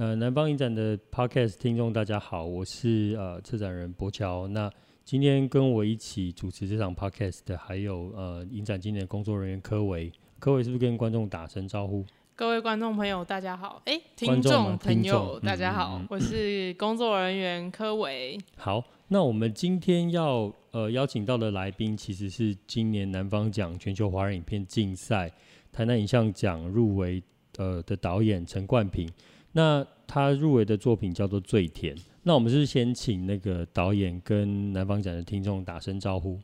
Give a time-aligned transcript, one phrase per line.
[0.00, 4.48] 呃，南方影展的 Podcast 听众大家好，我是呃策展人柏乔。
[4.48, 4.72] 那
[5.04, 12.02] 今天跟我一起主持这场 Podcast 的还有呃影展今年的工作人员柯维，柯维是不是跟观众打声招呼？
[12.34, 18.38] 各位观众朋友大家好，哎，听众朋友大家好，嗯嗯嗯、我是工作人员柯维。
[18.56, 25.30] 好，那我们今天要呃邀请到的来宾其实是今年南方奖全球华人影片竞赛
[25.70, 27.22] 台南影像奖入围
[27.58, 29.06] 呃的导演陈冠屏。
[29.52, 31.96] 那他入围的作品叫做《最甜》。
[32.22, 36.38] 那我们是先请那个导演跟南方展的听众打声招呼。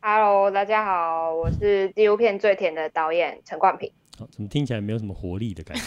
[0.00, 3.90] Hello，大家好，我是纪录片《最甜》的导演陈冠平。
[4.18, 5.82] 好，怎么听起来没有什么活力的感觉？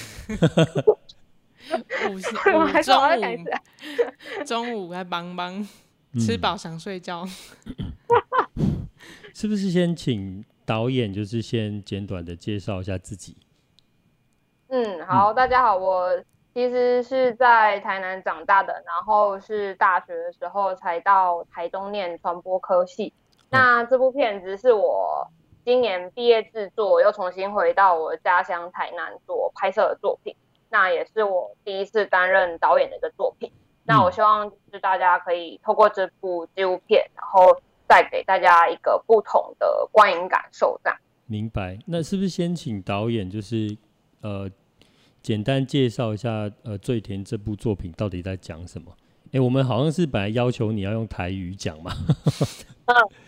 [2.09, 2.33] 午 午中
[3.31, 3.37] 午
[4.45, 5.65] 中午还帮帮
[6.19, 7.25] 吃饱想睡觉。
[9.33, 13.37] 是不是先请导演就是先简短的介绍一下自己？
[14.75, 16.09] 嗯，好，大家好，我
[16.51, 23.13] 其实是在台南长大的，然后是大学的时候才到台中念传播科系。
[23.51, 25.27] 那这部片子是我
[25.63, 30.35] 今年毕业制作，又重新回到我家乡台南做拍摄的作品。
[30.71, 33.51] 那也是我第一次担任导演的一个作品。
[33.83, 40.81] 那我希望就是大家可以透过这部纪录片，然后带给大家一个不同的观影感受。
[40.83, 40.99] 这样。
[41.27, 41.77] 明白。
[41.85, 43.77] 那是不是先请导演就是
[44.23, 44.49] 呃？
[45.23, 46.29] 简单介绍一下，
[46.63, 48.91] 呃，《最田》这部作品到底在讲什么？
[49.27, 51.93] 哎、欸，我们好像是本来要求你要用台语讲嘛，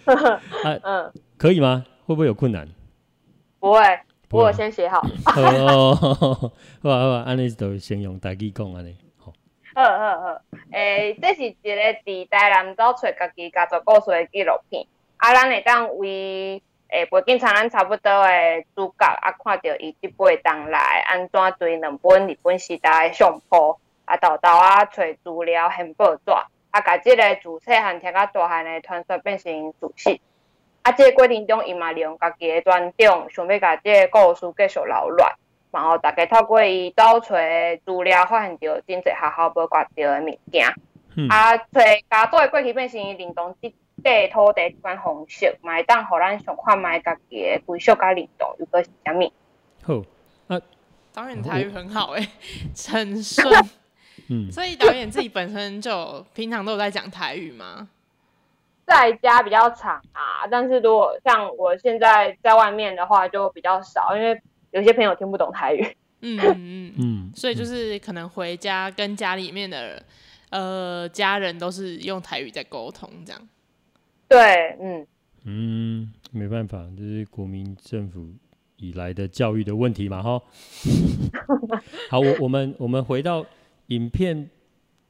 [0.05, 1.85] 嗯 嗯，可以吗？
[2.05, 2.67] 会不会有困难？
[3.61, 3.79] 不会，
[4.27, 4.99] 不会，我先写好。
[5.37, 6.19] 哦， 好
[6.81, 8.93] 吧，好吧，安尼就先用台语讲安尼。
[9.15, 9.31] 好，
[9.73, 10.41] 好好好，
[10.73, 11.71] 诶、欸，这是一个
[12.03, 16.61] 伫台南找找家己家族故事的纪录片，啊，咱会当为。
[16.95, 26.21] 诶，背景差咱差不多诶，主角啊，看到伊即辈当来安怎对两本日本时代诶相簿，啊，豆豆啊，找资料现报纸，
[26.71, 30.21] 啊，甲即个自细汉听甲大汉诶传说变成自信。
[30.83, 35.27] 啊，即、这个过程中，伊嘛利用家己诶专长，想要甲即个故事继续流落，
[35.71, 40.65] 然后大家透过伊找找资料，发现着真侪学校无挂着诶物件。
[41.17, 43.75] 嗯、啊，找家族诶过去变成灵动即。
[44.05, 49.31] 地土地这款方式，嘛会当互咱想看卖家己诶归属甲认同，又搁是啥物？
[49.81, 50.03] 好，
[50.47, 50.61] 啊，
[51.11, 52.27] 导演台语很好诶，
[52.75, 53.51] 陈顺。
[54.29, 57.89] 嗯，所以导演自己本身就平常都有在讲台语吗？
[58.85, 64.39] 在家比较常啊，但是如果像我现在在外面的话，就比较少，因为
[64.69, 65.97] 有些朋友听不懂台语。
[66.21, 70.01] 嗯嗯嗯，所以就是可能回家跟家里面的
[70.49, 73.49] 呃家人都是用台语在沟通这样。
[74.27, 74.37] 对，
[74.81, 75.07] 嗯
[75.43, 78.33] 嗯，没办法，这是国民政府
[78.77, 80.41] 以来的教育的问题嘛，哈。
[82.09, 83.45] 好，我我们我们回到
[83.87, 84.49] 影片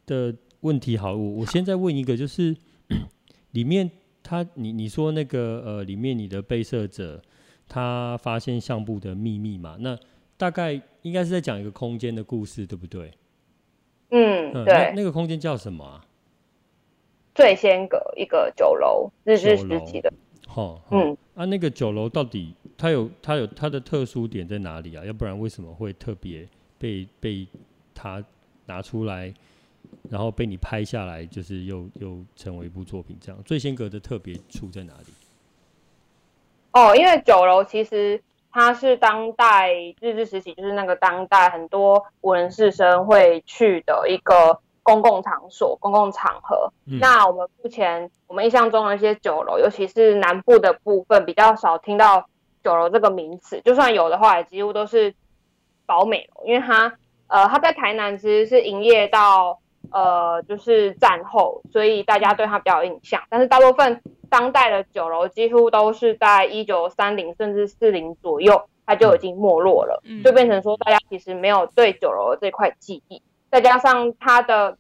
[0.05, 2.55] 的问题，好，我我现在问一个，就是
[3.51, 3.89] 里面
[4.21, 7.21] 他你你说那个呃，里面你的被摄者
[7.67, 9.97] 他发现相簿的秘密嘛，那
[10.35, 13.11] 大概应该是在讲一个空间的故事，对不对？
[14.09, 16.05] 嗯，嗯对，那那个空间叫什么啊？
[17.35, 20.12] 醉仙阁一个酒楼，日治时期的。
[20.47, 25.03] 好，嗯，啊，那个酒楼到底它有它有它的特殊点在哪里啊？
[25.03, 26.47] 要不然为什么会特别
[26.79, 27.46] 被被
[27.94, 28.23] 它
[28.66, 29.34] 拿出来，
[30.09, 33.44] 然后被你拍下来，就是又又成为一部作品这样？
[33.44, 35.13] 醉仙阁的特别处在哪里？
[36.72, 44.62] 哦，因为酒楼其实它是当代日治时期，就是那个当代很多文士生会去的一个。
[44.85, 52.29] 公共场所、公共场合，嗯、那我们目前我们印象中的一些酒楼，尤其是南部的部分，比较少听到
[52.63, 53.59] 酒楼这个名词。
[53.66, 55.16] 就算有的话，也几乎都是
[55.88, 56.94] 保美楼，因为它
[57.25, 59.57] 呃，它在台南其实是营业到
[59.91, 63.23] 呃，就是战后，所以大家对它比较有印象。
[63.28, 73.23] 但是大部分当代的酒楼，几乎都是在一九三零甚至四零左右，它就已经没落了，嗯、就变成说大家其实没有对酒楼的这块记忆。
[73.55, 74.78] 再加上他的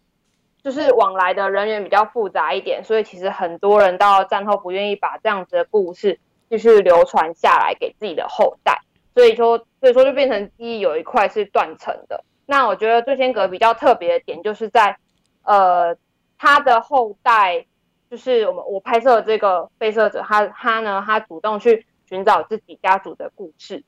[0.61, 6.19] 就是往来的人员比较复杂一点，所以其实很多人到战后不愿意把这样子的故事
[6.49, 8.81] 继续流传下来给自己的后代，
[9.13, 12.25] 所以说所以说就变成记忆有一块是断层的。
[12.45, 14.97] 那我觉得醉仙阁比较特别的点就是在
[15.43, 15.95] 呃
[16.37, 17.65] 他的后代，
[18.11, 23.85] 就是我们我拍摄的这个被摄者，他他呢他主动去寻找自己家族的故事，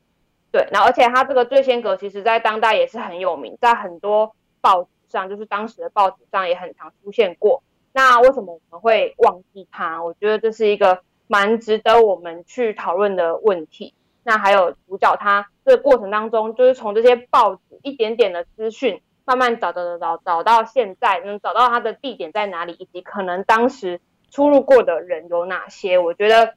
[0.50, 4.34] 对，然后而且他这个醉仙阁其实在当代也是很有名，在很多。
[4.62, 7.64] 报纸上就是当时的报纸上也很常出现过。
[7.94, 10.04] 那为什么我们会忘记它？
[10.04, 13.94] 我觉得这是一个蛮值得我们去讨论的问题。
[14.24, 25.98] 那还有主角他这个过程当中，就是从这些报纸一点点的资讯，慢慢找找找找找到现在，能找到他的地点在哪里，以及可能当时出入过的人有哪些。
[25.98, 26.56] 我觉得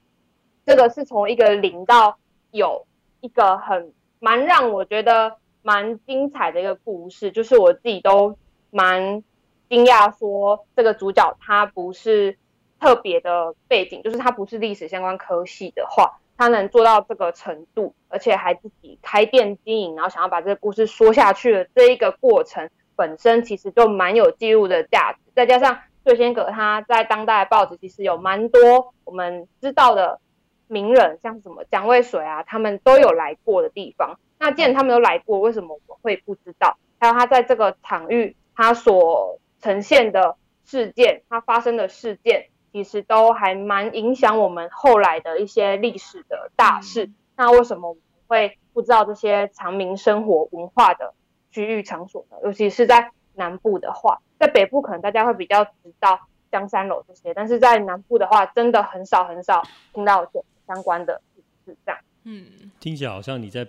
[0.67, 2.19] 这个是从一个零到
[2.51, 2.87] 有
[3.21, 8.37] 一个很蛮让我觉得蛮精彩的一个故事，就是我自己都
[8.71, 9.23] 蛮
[9.69, 12.37] 惊讶，说这个主角他不是
[12.79, 16.19] 特别的背景，就是他不是历史相关科系的话。
[16.37, 25.19] 他能做到这个程度，而且还自己开店经营，然后想要把这个故事说下去的这一个过程本身，其实就蛮有记录的价值。
[25.35, 30.19] 再加上最先阁他在当代报纸其实有蛮多我们知道的
[30.67, 34.19] 名人，像什么蒋渭水啊，他们都有来过的地方。
[34.41, 36.77] 那既然他们都来过，为什么我们会不知道？
[36.99, 40.35] 还有他在这个场域，他所呈现的
[40.65, 42.49] 事件，他发生的事件。
[42.73, 47.07] 其实都还蛮影响我们后来的一些历史的大事。
[47.07, 47.15] 嗯。
[47.37, 51.13] 那为什么我们会不知道这些常民生活文化的
[51.51, 52.37] 区域场所呢？
[52.45, 61.21] 尤其是在南部的话，在北部可能大家会比较知道江山楼这些，但是在南部的话，真的很少很少听到这相关的
[61.67, 62.01] 事这样。
[62.23, 63.67] 嗯，听起来好像你在，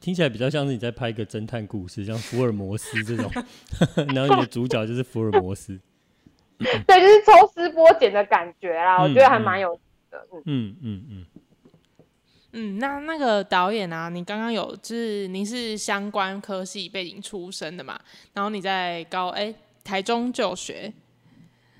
[0.00, 3.30] 听起来比较像是你在拍一个侦探故事，像福尔摩斯这种，
[4.14, 5.78] 然后你的主角就是福尔摩斯。
[6.58, 9.78] 对，就是抽丝剥茧的感觉啦，嗯、我觉得还蛮有
[10.10, 10.26] 的。
[10.46, 11.26] 嗯嗯嗯嗯。
[12.52, 18.00] 嗯，那那个导演啊，你刚刚有就是您是相关科系背景出身的嘛？
[18.32, 20.92] 然后你在高哎、欸、台中就学，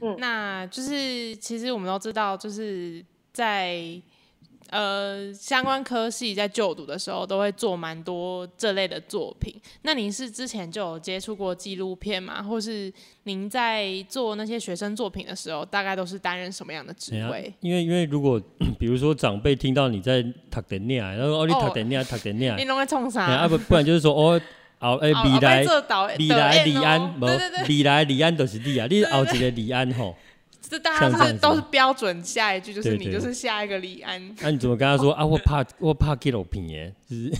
[0.00, 4.02] 嗯，那就是其实我们都知道，就是在。
[4.74, 9.54] 呃，相关科系在就读的时候都会做蛮多这类的作品。
[9.82, 12.42] 那您是之前就有接触过纪录片吗？
[12.42, 12.92] 或是
[13.22, 17.54] 您在做那些学生作品的时候，大概都是担任什么样的职位？
[17.60, 18.42] 因为因为如果
[18.76, 23.22] 比如说长辈听到你在读电影，然后哦你读电影读电影，你拢在冲啥？
[23.30, 24.40] 啊不不然就是说哦
[24.80, 25.64] 哦哎未来
[26.18, 27.26] 未来李安，不
[27.68, 30.16] 未来李安都是你啊，你后一个李安吼。
[30.68, 34.20] 这大家是都是标准，下一句就是你就是下一个李安。
[34.40, 35.24] 那、啊、你怎么跟他说 啊？
[35.24, 37.32] 我怕我怕 kilo 品耶， 就是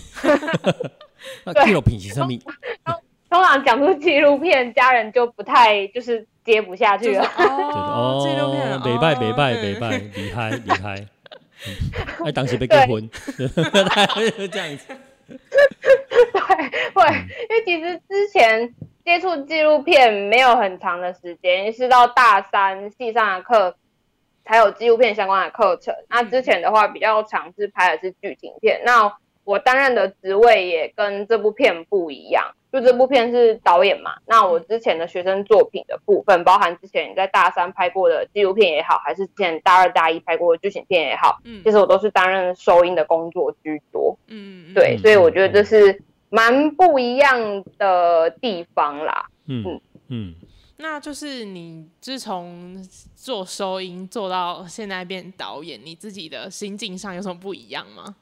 [1.43, 2.37] 那 kilo 品是什么？
[3.29, 7.23] 通常讲出纪录片，家人就不太就是接不下去了。
[7.37, 11.05] 哦，纪录片，北拜北拜北拜，厉害厉害。
[12.23, 14.85] 哎，当时被结婚，这样子。
[15.27, 15.35] 对，
[16.93, 17.07] 会，
[17.49, 18.73] 因为其实之前。
[19.05, 23.75] 接触纪录片没有很长的时间，是到大三系上的课
[24.43, 25.93] 才有纪录片相关的课程。
[26.09, 28.81] 那之前的话比较长，是拍的是剧情片。
[28.83, 34.15] 那我担任的职位也跟这部片不一样，就这部片是导演嘛。
[34.25, 44.17] 那我之前的学生作品的部分，包含之前在大三拍过的纪录片也好，还是之前大二大一拍过的剧情片也好，其实我都是担任收音的工作居多。
[44.29, 46.01] 嗯，对，所以我觉得这是。
[46.35, 50.35] 蛮不一样的地方啦，嗯嗯，嗯，
[50.75, 52.77] 那就是你自从
[53.15, 58.15] 做收音做到现在变导演，你自己的心境上有什么不一样吗？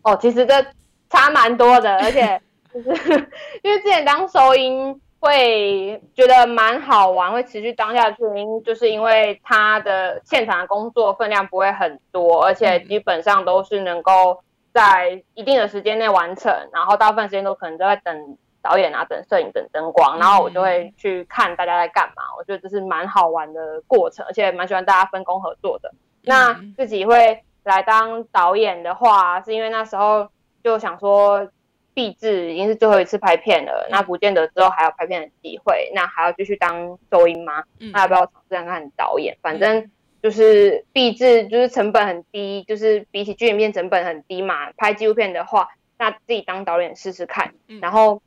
[0.00, 0.64] 哦，其实这
[1.10, 2.40] 差蛮多的， 而且
[2.72, 2.90] 就是
[3.62, 14.40] 因为之前当收音会觉得蛮好玩，会持续当下去，原因就是因为他的现场的工作分量不会很多，而且基本上都是能够。
[14.76, 22.22] 在一定的时间内完成，然后大部分时间都可能都在等导演啊、等摄影、等灯光，然后我就会去看大家在干嘛。
[22.36, 25.90] 我觉得这是蛮好玩的过程，而且蛮喜欢大家分工合作的。
[26.22, 30.28] 那自己会来当导演的话，是因为那时候
[30.62, 31.48] 就想说，
[31.94, 37.64] 毕制已经是最后一次拍片了，那不见得之后还有拍片的机会，那还要继续当收音吗？
[37.92, 39.38] 那要不要尝试看看导演？
[39.40, 39.90] 反正。
[40.26, 44.72] 就是币制，就是成本很低，就是比起剧影片成本很低嘛。
[44.72, 45.68] 拍纪录片的话，
[45.98, 47.54] 那自己当导演试试看。
[47.80, 48.20] 然后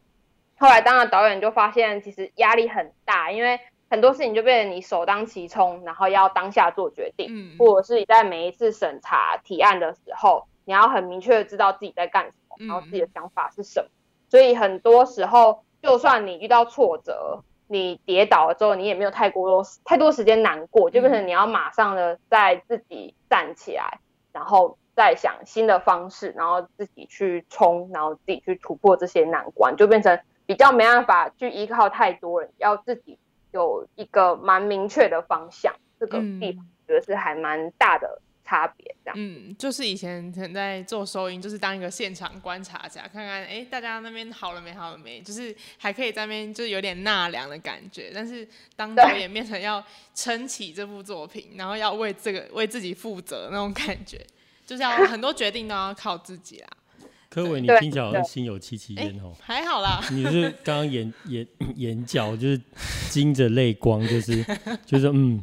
[0.58, 13.90] 后来当了导演，就发现其实压力很大，因为很多事情就变成你首当其冲，然后要当下做决定，或者是你在每一次审查提案的时候，你要很明确的知道自己在干什么，然后自己的想法是什么。
[14.30, 24.00] 所以很多时候，就算你遇到挫折，你跌倒了之后，你也没有太多太多时间难过，就变成你要马上的再自己站起来，
[24.34, 33.20] 然后再想新的方式，然后自己去冲，然后自己去突破这些难关，就变成比较没办法去依靠太多人，要自己
[33.52, 35.76] 有一个蛮明确的方向。
[36.00, 38.20] 这个地方我觉得是还蛮大的。
[38.50, 48.10] 差别这样，嗯，就是以前可能在做收音，就是当一个现场观察家，看看哎、欸，大家那边好了没，好了没，就是还可以在那边就是有点纳凉的感觉。
[48.12, 49.84] 但是当导演变成要
[50.16, 54.20] 撑起这部作品，然后要为这个为自己负责那种感觉，
[54.66, 56.68] 就是要很多决定都要靠自己啦。
[57.30, 59.32] 柯伟，你听起来好像心有戚戚焉哦。
[59.40, 60.04] 还好啦。
[60.10, 62.60] 你是刚刚眼眼眼角就是
[63.12, 64.44] 晶着泪光，就是
[64.88, 65.40] 就是嗯，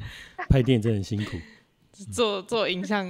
[0.49, 1.39] 拍电影真的很辛苦。
[2.13, 3.07] 做做影像，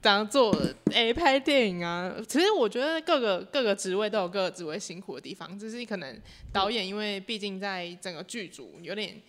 [0.00, 0.52] 当做
[0.86, 6.20] 诶、欸、拍电影啊，其实我觉得各个各个职位都有各个职位辛苦的地方，就是可能
[6.52, 9.20] 导演，因为毕竟在整个剧组有点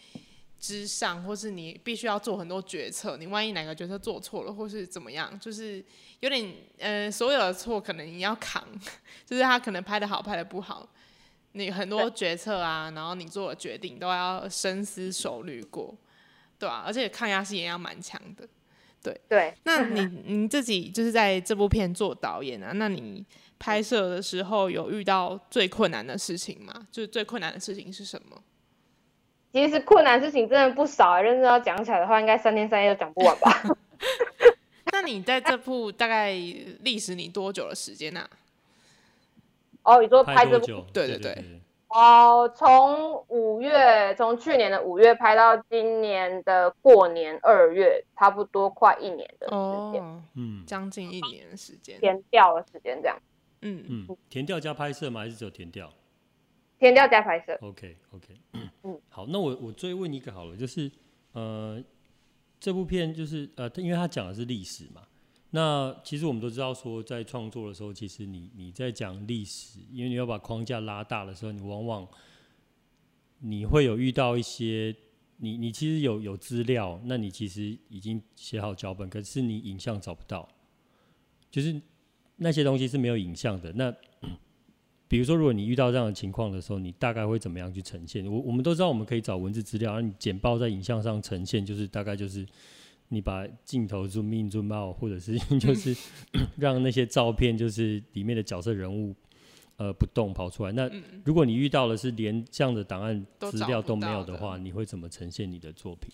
[0.59, 5.83] 之上，或是你必须要做很多决策，你万一哪个决策做错了，或是怎么样，就是
[6.19, 8.61] 有点呃所有的错可能你要扛，
[9.25, 10.87] 就是他可能拍的好，拍的不好，
[11.53, 15.95] 你很多决策啊，然后你做的决定都要深思熟虑过，
[16.59, 18.47] 对啊，而且抗压性也要蛮强的。
[19.11, 22.71] 对对， 那你你自己就是在这部片做导演啊？
[22.73, 23.25] 那你
[23.59, 26.87] 拍摄的时候有遇到最困难的事情吗？
[26.91, 28.41] 就是最困难的事情是什么？
[29.53, 33.63] 其实困难事情真的不少，认真要讲起来的话，应该三天三夜都讲不完吧。
[34.91, 36.31] 那你在这部大概
[36.81, 38.29] 历时你多久的时间啊？
[39.83, 40.85] 哦，你说拍这部？
[40.93, 41.61] 对对对。
[41.89, 53.17] 哦，从五月，从去年的五月拍到今年的过年二月，差不多快一年的时间，嗯，将近一年的时间，填掉的时间这样，
[53.61, 55.21] 嗯嗯，填掉加拍摄吗？
[55.21, 55.91] 还是只有填掉？
[56.77, 57.57] 填掉加拍摄。
[57.61, 58.35] OK OK，
[58.83, 60.91] 嗯， 好，那我我追问一个好了，就是
[61.31, 61.81] 呃，
[62.59, 65.03] 这部片就是呃，因为他讲的是历史嘛。
[65.51, 72.05] 那其实我们都知道，说在创作的时候，其实你你在讲历史，因为你要把框架拉大的时候，你往往
[73.39, 74.93] 你会有遇到一些，
[75.37, 80.47] 你你其实有有资料，那你其实已经写好脚本，可是你影像找不到，
[81.49, 81.81] 就是
[82.35, 83.71] 那些东西是没有影像的。
[83.71, 83.95] 那
[85.07, 88.29] 比如说，如果你遇到这样的情况的时候，你大概会怎么样去呈现？
[88.29, 92.45] 我我们都知道，我们可以找文字资料，而你简报在影像上呈现，就是大概就是。
[93.09, 95.95] 你把镜头 zoom in zoom out，或者是 就是
[96.57, 99.15] 让那些照片就是里面的角色人物
[99.77, 100.71] 呃不动跑出来。
[100.71, 100.89] 那
[101.23, 106.11] 如果你遇到的是连这样的档案资料都没有的话，你会怎么呈现你的作品？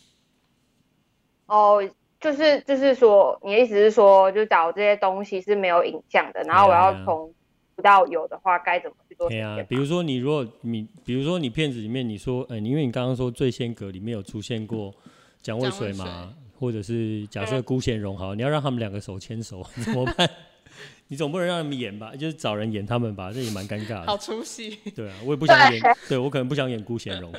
[1.48, 1.82] 哦，
[2.22, 7.34] 就是就是说，你的意思是说，就找这些东西是没有影像的，然后我要从
[7.76, 9.28] 不到有的话，该怎么去做？
[9.30, 14.94] 对啊，比如说你如果你比如说你片子里面你说，呃，因为你刚刚说最先阁里面有出现过
[15.42, 16.34] 蒋渭水嘛？
[16.64, 20.30] 或者是假设辜贤荣好，你要让他们两个手牵手 怎么办？
[21.10, 22.14] 你总不能让他们演吧？
[22.16, 24.06] 就是找人演他们吧，这也蛮尴尬的。
[24.06, 24.80] 好出戏。
[24.96, 27.34] 对啊，我也不想演，对， 对我可能不想演辜贤荣。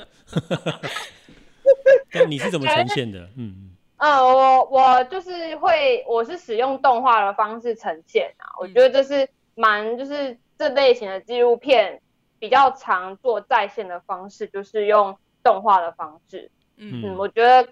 [2.13, 3.21] 但你是怎么呈现的？
[3.37, 8.45] 嗯嗯，我我就是会，我是使用动画的方式呈现啊。
[8.61, 11.99] 我觉得这是蛮，就是这类型的纪录片
[12.39, 16.51] 比较常做在线的方式，就是用动画的方式。
[16.77, 17.67] 嗯嗯，我觉得。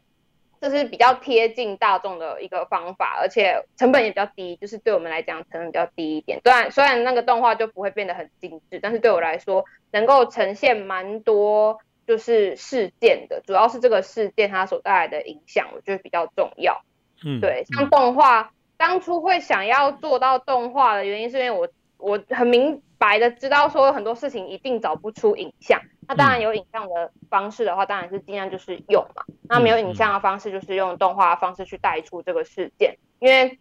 [0.63, 6.41] 这是比较贴近大众的一个方法，而且成本也比较低，就是对我们来讲成本比较低一点。
[6.45, 16.85] 虽然虽然那个动画就不会变得很精致，但是对我来说能够呈现蛮多就是事件的，主要是这个事件它所带来的影响，我觉得比较重要。
[17.25, 25.81] 嗯，对，像动画当初会想要做到动画的原因，是因为我我很明白的知道说有很多事情一定找不出影像。
[26.09, 29.25] 那当然有影像的方式的话，当然是尽量就是用嘛。
[29.49, 33.59] 那没有影像的方式，就是用动画的方式去带出这个事件，因为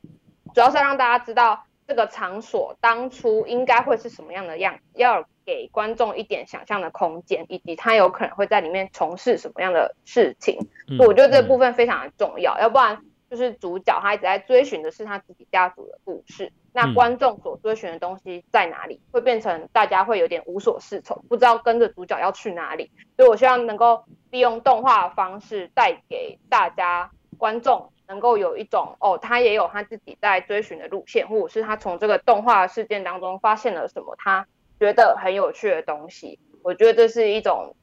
[0.53, 10.57] 主要是要让大家知道这个场所当初应该会是什么样的样子，要给观众一点想象的空间，以及他有可能会在里面从事什么样的事情。
[10.97, 16.51] 所以我觉得这部分非常的重要，要不然就是主角他一直在追寻的是他自己家族的故事。
[16.73, 19.01] 那观众所追寻的东西在哪里？
[19.11, 22.91] 会变成大家会有点无所适从，不知道跟着主角要去哪里。
[23.17, 34.47] 所以我希望能够利用动画的方式带给大家观众，能够有一种哦，他也有他自己在追寻的路线，或者是他从这个动画事件当中发现了什么他
[34.79, 36.39] 觉得很有趣的东西。
[36.63, 37.75] 我觉得这是一种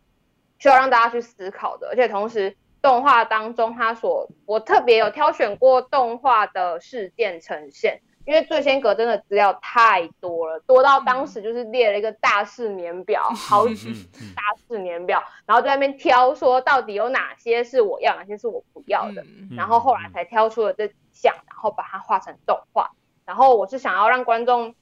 [0.58, 8.00] 需要让大家去思考的，而且同时动画当中他所我特别有挑选过动画的事件呈现。
[8.28, 14.06] 因为最先阁真的资料太多了，多到当时就是列了一个大事年表， 好几
[14.36, 19.24] 大事年表，然后在那边挑说到底有哪些是我要，哪些是我不要的，
[19.56, 22.90] 然后后来才挑出了这几项，然后把它画成动画。
[23.24, 24.74] 然后我是想要让观众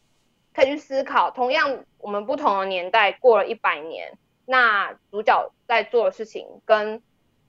[0.53, 7.01] 可以去思考，同样我们不同的年代过了一百年，那主角在做的事情跟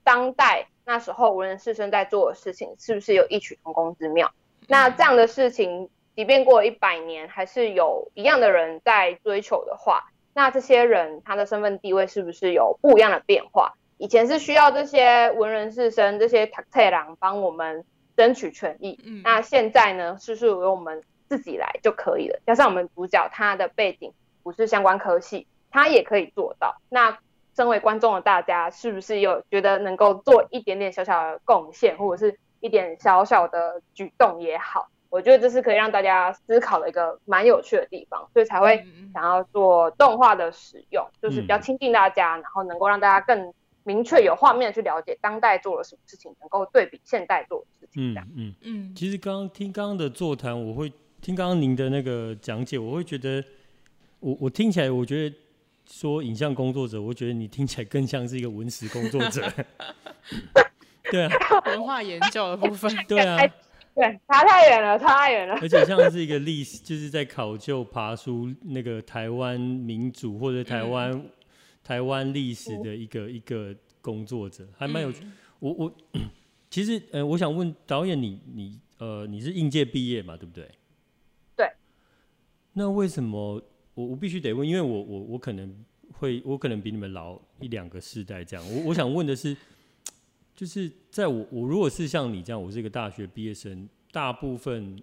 [0.04, 4.30] 当代那时候无人士绅在做的事情，是不是有异曲同工之妙？
[4.68, 13.74] 那这样的事情，即便过了一百年，还是有一样的人在追求的话，那这些人他的身份地位是不是有不一样的变化？
[13.96, 17.84] 以前是需要这些文人士绅、这些读册人帮我们
[18.16, 22.38] 争取权益，嗯，那现在呢，是不是由我们自己来就可以了。
[22.46, 26.76] 加上我们主角他的背景不是相关科系，他也可以做到。
[26.88, 27.18] 那
[27.56, 34.88] 身为观众的大家，是不是有觉得能够做一点点小小的贡献，或者是一点小小的举动也好？
[35.10, 38.84] 我觉得这是可以让大家思考的一个蛮有趣的地方，所以才会
[39.14, 48.28] 想要做动画的使用，嗯、就是比较亲近大家，然后能够让大家更明确有画面去了解当代做了什么事情，能够对比现代做的事情这样。
[48.36, 48.94] 嗯嗯嗯。
[48.94, 53.42] 其实刚刚听刚刚的座谈，我会听刚刚您的那个讲解，我会觉得
[54.20, 55.34] 我我听起来，我觉得
[55.86, 59.42] 说影像工作者，我觉得你听起来更像是一个文史工作者。
[61.12, 62.94] 对啊，文化研究的部分。
[63.08, 63.38] 对啊。
[63.94, 65.54] 对，差太远了，差太远了。
[65.60, 71.28] 而且像是一个历史，就是在考究、爬梳那个台湾民主或者台湾、嗯、
[71.82, 75.24] 台湾历史的一个、嗯、一个工作者，还蛮有趣。
[75.24, 75.92] 嗯、我我
[76.70, 80.70] 其实呃，我想问导演你，你你呃，你是应届毕业嘛，对不对？
[81.56, 81.68] 对。
[82.74, 83.60] 那为什么
[83.94, 84.64] 我我必须得问？
[84.68, 88.64] 因为我我我可能会，我可能比你们老一两个世代这样。
[88.72, 89.56] 我我想问的是。
[90.58, 95.00] 就是在我我如果是像你这样，我是一个大学毕业生，大部分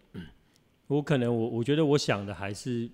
[0.87, 2.89] 我可能我我觉得我想的还是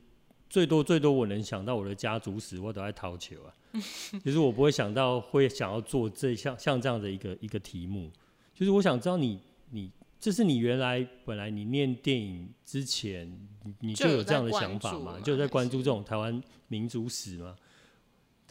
[0.48, 3.50] 最多最多我能想到我的家族史，我都在逃球啊。
[4.24, 8.12] 其实我不会想到会想要做这像像这样的一个一个题目。
[8.54, 9.40] 就是我想知道你
[9.72, 9.90] 你
[10.20, 13.28] 这是你原来本来你念电影之前
[13.64, 15.20] 你你就有这样的想法吗？
[15.24, 17.56] 就在关注这种台湾民族史吗？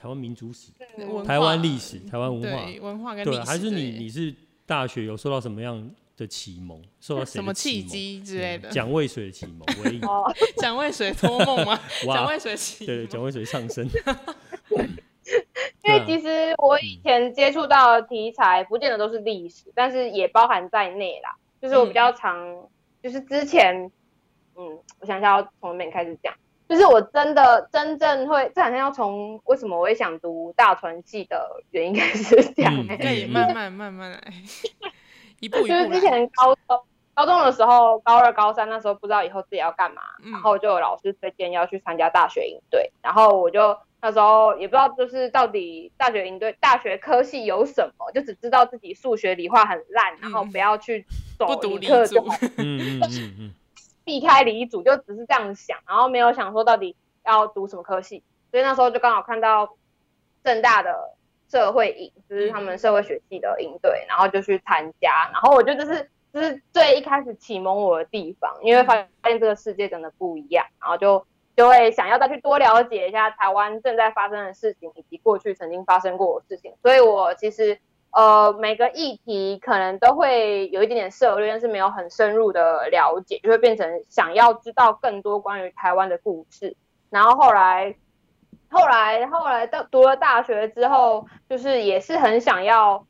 [0.00, 0.73] 台湾民族史、
[1.26, 6.83] 台湾历史、台湾文化，文化跟对，还是你你是大学有受到什么样的启蒙？
[7.00, 8.71] 受到什么契机之类的？
[8.71, 10.00] 蒋渭水的启蒙， 唯一。
[10.57, 11.78] 蒋渭水托梦 吗？
[12.07, 13.87] 蒋渭水启对，蒋渭水上身。
[15.85, 21.37] 因为其实我以前接触到的题材，不见得都是历史，但是也包含在内啦。
[21.61, 22.38] 就是我比较常，
[23.02, 23.92] 就是之前，
[24.57, 26.33] 嗯，我想一下要从哪边开始讲。
[26.71, 34.21] 就是我真的真正会这两天要从为什么我会想读大传系的原因开始讲，欸，可以慢慢慢慢来，
[35.41, 35.67] 一步一步。
[35.67, 36.80] 就是之前高中
[37.13, 51.04] 高中的时候，高二高三那时候不知道以后自己要干嘛，嗯，然后就有老师推荐要去参加大学营队，然后我就那时候也不知道就是到底大学营队大学科系有什么，就只知道自己数学理化很烂，嗯，然后不要去
[51.37, 52.33] 走理科就好。
[52.59, 53.54] 嗯嗯嗯嗯。
[54.11, 59.77] 避开理组就只是这样想，然后没有想说到底要读什么科系，所以那时候就刚好看到
[60.43, 61.15] 政大的
[61.49, 71.25] 社会营，就是他们社会学系的营队，然后就去参加，然后我觉得这是这是最一开始启蒙我的地方，因为发现这个世界真的不一样，然后就
[71.57, 77.79] 就会想要再去多了解一下台湾正在发生的事情，以及过去曾经发生过的事情，所以我其实。
[78.13, 86.77] 呃，每个议题可能都会有一点点涉猎，但是没有很深入的了解，就会变成想要知道更多关于台湾的故事。
[87.09, 87.95] 然后后来，
[88.69, 93.07] 后来，后来到读了大学之后，就是也是很想要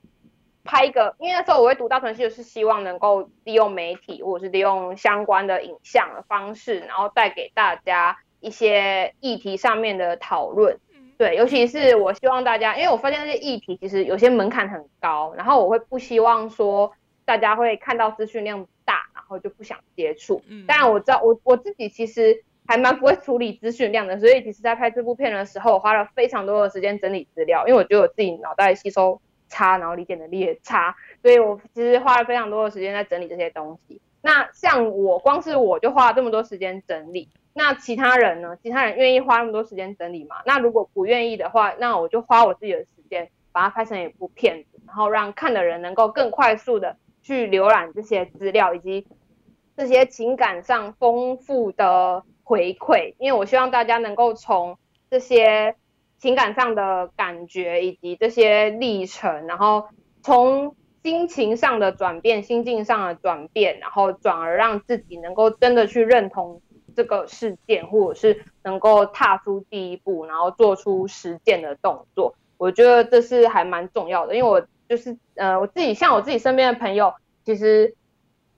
[0.65, 10.79] 拍一个，因为那时候我会读大传系，就是希望能够利用媒体或者是利用相关的影像的方式，然后带给大家一些议题上面的讨论。
[11.21, 16.91] 对，尤其是我希望大家，因为我发现那些议题其实有些门槛很高，然后我会不希望说
[17.27, 20.41] 大家会看到资讯量大，然后就不想接触。
[20.49, 34.01] 嗯，当然我知道我我自己其实还蛮不会处理资讯量的，所以其实在拍这部片的时候，我花了非常多的时间整理资料，因为我觉得我自己脑袋吸收差，然后理解能力也差，所以我其实花了非常多的时间在整理这些东西。
[34.23, 37.29] 那像我光是我就花了这么多时间整理。
[37.53, 38.57] 那其他人呢？
[38.63, 40.37] 其他人愿意花那么多时间整理吗？
[40.47, 49.07] 那如果不愿意的话，那我就花我自己的时间把它拍成一部片子，然后让看的人能够更快速的去浏览这些资料以及
[49.77, 53.15] 这些情感上丰富的回馈。
[53.19, 54.79] 因为我希望大家能够从
[55.11, 55.75] 这些
[56.19, 59.89] 情感上的感觉以及这些历程，然后
[60.23, 66.63] 从心情上的转变、心境上的转变，然后转而让自己能够真的去认同。
[66.95, 74.35] 这个事件，或者是能够踏出第一步，然后做出实践的动作，我觉得这是还蛮重要的。
[74.35, 77.95] 因为我就是呃，我自己像我自己身边的朋友，其实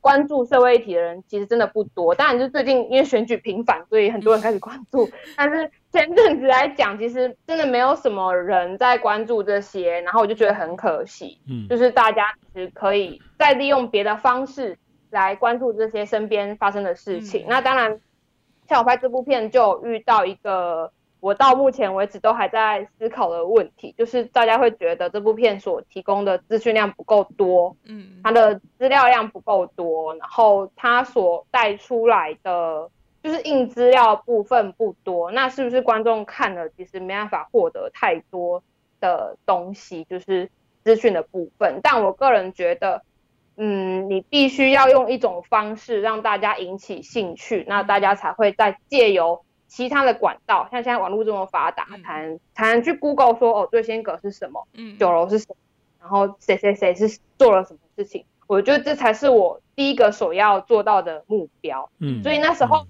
[0.00, 2.14] 关注社会议题的人其实真的不多。
[2.14, 5.08] 当然，就最近因为选举频繁，所以很多人开始关注。
[5.36, 11.38] 但是前阵子来讲，其实真的没有什么人在关注这些，然后我就觉得很可惜。
[11.48, 14.78] 嗯，就是大家其实可以再利用别的方式
[15.10, 17.42] 来关注这些身边发生的事情。
[17.42, 18.00] 嗯，那当然。
[18.68, 32.90] 像我拍这部片就遇到一个我到目前为止都还在思考的问题，就是大家会觉得这部片所提供的资讯量不够多，嗯，它的资料量不够多，然后它所带出来的
[33.22, 38.62] 就是硬资料部分不多，那是不是观众看了其实没办法获得太多
[38.98, 40.50] 的东西，就是
[40.82, 41.78] 资讯的部分？
[41.84, 43.02] 但我个人觉得，
[43.56, 54.66] 嗯，你必须要用一种方式让大家引起兴趣，那大家才会再借由其他的管道，像现在网络这么发达，才能才能去 Google 说哦，最先阁是什么？
[54.74, 55.56] 嗯，酒楼是什么？
[56.00, 58.24] 然后谁谁谁是做了什么事情？
[58.46, 61.90] 我觉得这才是我第一个所要做到的目标。
[61.98, 62.86] 嗯，所以那时候。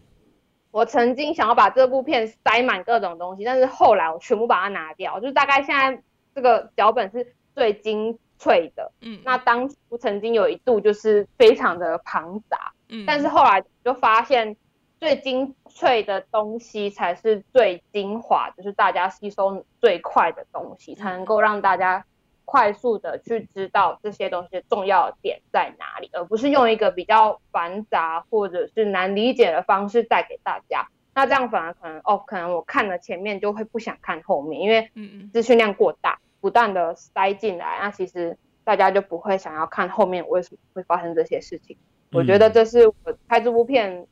[0.75, 6.03] 我曾经想要把这部片塞满各种东西，但是后来我全部把它拿掉，就是大概现在
[6.35, 8.90] 这个脚本是最精粹的。
[9.00, 14.57] 嗯，那当初曾经有一度就是非常的庞杂，嗯，但是后来就发现
[14.98, 22.05] 最精粹的东西才是最精华，就是大家吸收最快的东西，才能够让大家。
[22.44, 30.87] 快速的去知道这些东西的重要点在哪里，而不是用一个比较繁杂或者是难理解的方式带给大家。
[31.14, 34.90] 那这样反而可能哦，可能我看了前面就会不想看后面，因为
[35.33, 41.76] 资讯量过大，不断的塞进来，那其实大家就不会想要看后面为什么会发生这些事情。
[42.11, 42.94] 我觉得这是我
[43.28, 44.07] 拍这部片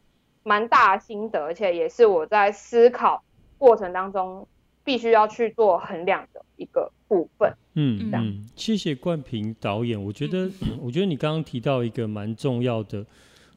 [0.44, 3.22] 蛮大的心得，而且也是我在思考
[3.58, 4.46] 过程当中
[4.84, 7.52] 必须要去做衡量的一个部分。
[7.74, 10.02] 嗯嗯，谢谢冠平导演。
[10.02, 13.04] 我觉得，嗯、我觉得你刚刚提到一个蛮重要的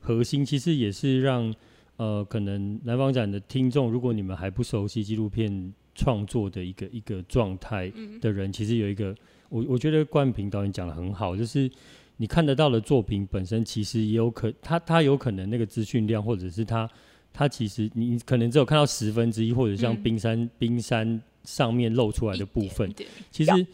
[0.01, 1.53] 核心，其实也是让
[1.97, 9.15] 呃，可能南方展的听众，如果你们还不熟悉纪录片创作的一个一个状态的人，嗯、其实有一个，
[9.49, 11.69] 我我觉得冠平导演讲的很好，就是
[12.17, 16.89] 你看得到的作品本身，其实也有可，他他有可能那个资讯量，或者是他
[17.31, 22.93] 他其实你可能只有看到十分之一，或者像冰山、嗯、冰山上面露出来的部分，
[23.31, 23.51] 其实。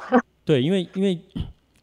[0.45, 1.15] 对，因为因为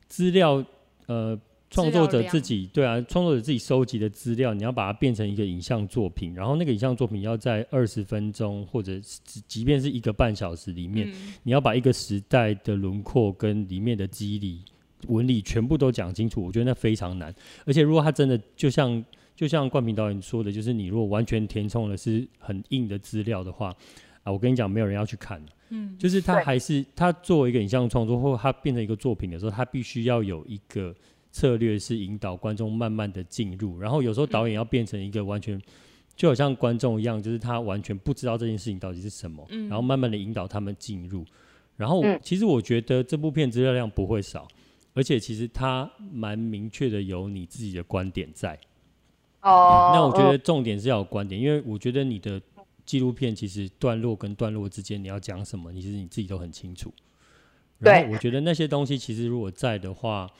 [0.08, 0.64] 资料，
[1.06, 1.38] 呃，
[1.76, 8.98] 创作者自己对啊，创作者自己收集的资料，你要把它变成一个影像作品，然后那个影像作品要在二十分钟或者
[9.46, 14.62] 即便是一个半小时里面，嗯、你要把一个时代的轮廓跟里面的肌理
[15.08, 17.32] 纹理全部都讲清楚，我觉得那非常难。
[17.64, 19.04] 而且如果他真的就像
[19.36, 23.74] 就像冠平导演说的，就是你如果完全填充的是很硬的资料的话，
[24.22, 25.40] 啊，我跟你讲，没有人要去看。
[25.68, 30.94] 嗯，就是他还是他作为一个影像创作，或他变成一个作品的时候，他必须要有一个
[31.36, 33.78] 策略，是引导观众慢慢的进入。
[33.78, 35.60] 然后有时候导演要变成一个完全
[36.14, 41.24] 就好像观众一样，就是他完全不知道这件事情到底是什么，然后慢慢的引导他们进入。
[41.76, 44.48] 然后其实我觉得这部片资料量不会少，
[44.94, 48.58] 而且其实它蛮明确的有你自己的观点在。
[49.42, 52.40] 哦，那我觉得重点是要有观点，因为我觉得你的。
[52.86, 56.94] 纪录片其实段落跟段落之间你要讲什么，其实你自己都很清楚。
[57.80, 60.38] 然后我觉得那些东西其实如果在的话，嗯、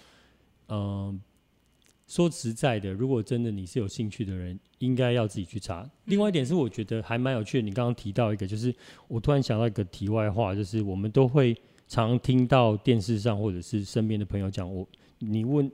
[0.66, 1.14] 呃，
[2.07, 5.88] 说实在的，如果真的你是有兴趣的人，应该要自己去查。
[6.05, 7.62] 另外一点是，我觉得还蛮有趣的。
[7.62, 8.74] 你刚刚提到一个，就是
[9.09, 11.57] 我突然想到一个题外话，就是我们都会
[11.88, 14.87] 常听到电视上或者是身边的朋友讲我，
[15.18, 15.70] 你问。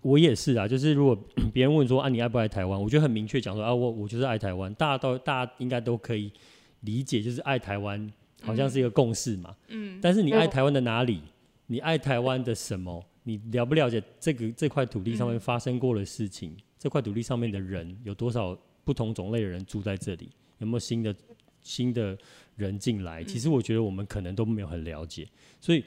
[0.00, 1.14] 我也是啊，就是如果
[1.52, 2.80] 别人问说啊，你爱不爱台湾？
[2.80, 4.72] 我就很明确讲说啊，我我就是爱台湾。
[4.74, 6.32] 大家都大家应该都可以
[6.82, 9.56] 理解，就是爱台湾好像是一个共识嘛。
[9.66, 9.98] 嗯。
[10.00, 11.20] 但是你爱台湾的哪里？
[11.66, 13.04] 你爱台湾的什么？
[13.28, 16.52] 你了不了解这个这块土地上面发生过的事情？
[16.52, 20.30] 嗯、这块土地上面的人有多少不同种类的人住在这里？
[20.58, 21.14] 有没有新的
[21.60, 22.16] 新的
[22.56, 23.22] 人进来？
[23.22, 25.28] 其实我觉得我们可能都没有很了解，
[25.60, 25.84] 所以。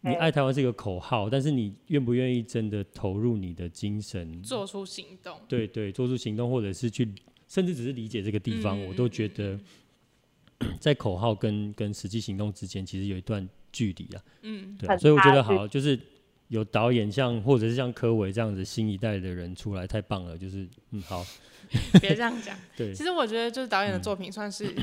[0.00, 5.40] 你爱台湾是一个口号，但是你愿不愿意真的投入你的精神，做出行动？
[5.48, 7.12] 对对，做出行动，或者是去，
[7.48, 9.58] 甚至只是理解这个地方，嗯、我都觉得
[10.78, 14.22] 在口号跟跟实际行动之间，其实有一段距离啊。
[14.42, 15.98] 嗯，对，所以我觉得好，就是
[16.48, 20.36] 有导演像或者是像柯伟这样子新一代的人出来，太棒了。
[20.36, 21.24] 就是嗯，好，
[22.00, 22.56] 别这样讲。
[22.76, 24.74] 对，其实我觉得就是导演的作品算是。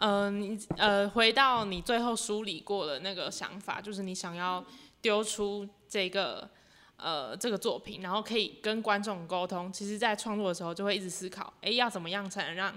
[0.00, 4.64] 嗯，你呃，回到你最后梳理过的那个想法，就是你想要
[5.02, 6.48] 丢出这个
[6.96, 9.72] 呃这个作品，然后可以跟观众沟通。
[9.72, 12.72] 其实，在创作的时候，就会一直思考，哎，要怎么样才能让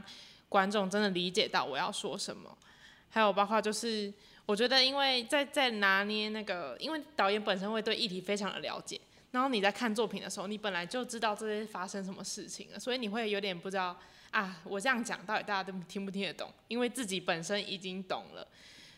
[0.49, 2.57] 观众真的理解到我要说什么？
[3.11, 4.11] 还有包括就是，
[4.45, 8.99] 我觉得因为在在拿捏那个，因为导演本身会对议题非常的了解，
[9.31, 13.97] 然后你在看作品的时候，你本来就知道这些发生什么事情了，所以你会有点不知道。
[14.31, 16.49] 啊，我这样讲到底大家都听不听得懂？
[16.69, 18.47] 因为自己本身已经懂了，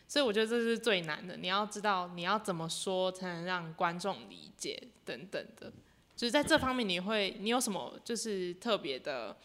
[0.06, 1.36] 所以我觉得这是最难的。
[1.36, 5.72] 你要知道你要怎么说才能让观众理解等等的，
[6.14, 9.36] 就是在这方面你会你有什么就是特别的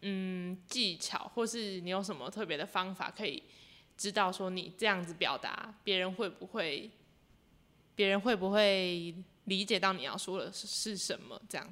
[0.00, 3.42] 嗯技巧，或是你有什么特别的方法可以
[3.98, 6.90] 知道说你这样子表达，别人会不会
[7.94, 11.38] 别人会不会理解到你要说的是是什么？
[11.46, 11.68] 这样。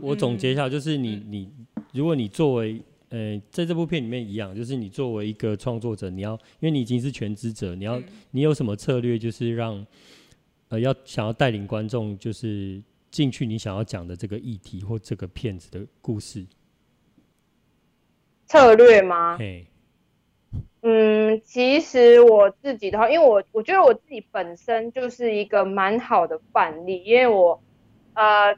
[0.00, 1.52] 我总结一下，就是你、嗯、你。
[1.92, 9.86] 如果你作为呃，在这部片里面一样，就是你作为一个创作者，你要，因为你已经是全职者，你要，嗯、你有什么策略，就是让，
[10.68, 16.44] 呃，要想要带领观众，就是进去你想要讲的这个议题或这个片子的故事。
[18.46, 19.38] 策略吗？
[19.38, 19.66] 嘿，
[20.82, 27.60] 嗯，其实我自己的话，因为我我觉得我自己本身就是一个蛮好的范例，因为我，
[28.14, 28.54] 呃，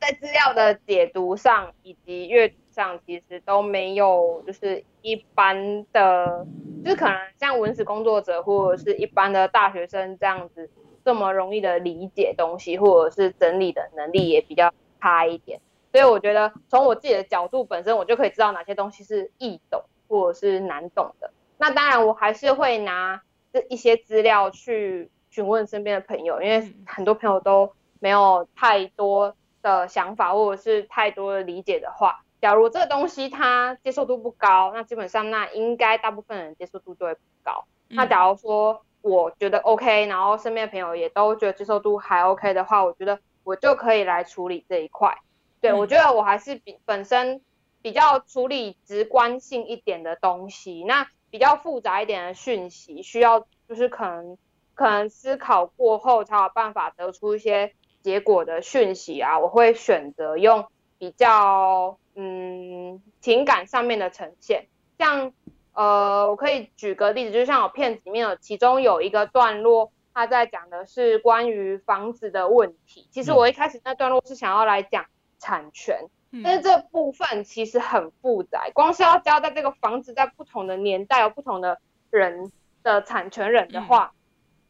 [0.00, 6.46] 在资料的解读上以及阅读上，其实都没有就是一般的，
[6.82, 10.70] 就是可能像文史工作者或者是一般的大学生这样子
[11.04, 15.60] 这么容易的理解东西，或者是整理的能力也比较差一点。
[15.92, 21.30] 所以我觉得从我自己的角度本身，我就可以知道哪些东西是易懂或者是难懂的。
[21.56, 37.64] 那当然，我还是会拿这一些资料去询问身边的朋友，因为很多朋友都没有太多的想法或者是太多的理解的话，假如这个东西它接受度不高，那基本上那应该大部分人接受度就会不高。
[37.88, 45.18] 那假如说我觉得 OK，然后身边的朋友也都觉得接受度还 OK 的话，我觉得我就可以来处理这一块。
[45.60, 47.42] 对，我觉得我还是比本身
[47.82, 54.36] 比较处理直观性一点的东西，那比较复杂一点的讯息，需要就是可能
[54.74, 60.66] 可能思考过后才有办法得出一些结果的讯息啊，我会选择用
[60.98, 64.66] 比较嗯情感上面的呈现，
[64.98, 65.32] 像
[65.72, 75.06] 呃我可以举个例子，就像我片子里面有其中有一个段落，他在讲的是关于房子的问题，其实我一开始那段落是想要来讲。
[75.42, 76.04] 产权，
[76.44, 82.52] 但是这部分其实很复杂，光是要交代这个房子在不同的年代有不同的人
[82.84, 84.12] 的产权人的话，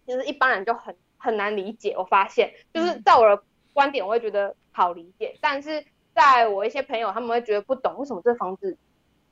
[0.07, 1.95] 其实一般人就很很难理解。
[1.99, 3.43] 我发现，就是在我的
[3.75, 8.79] 观点，我会觉得好理解，但是在我一些朋友，他们会觉得不懂，为什么这房子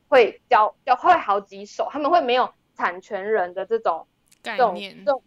[0.08, 4.06] 会交交会好几手，他们会没有产权人的这种
[4.42, 5.22] 概念，这种